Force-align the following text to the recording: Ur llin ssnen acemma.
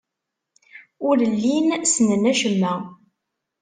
Ur 1.07 1.17
llin 1.33 1.67
ssnen 1.91 2.23
acemma. 2.31 2.73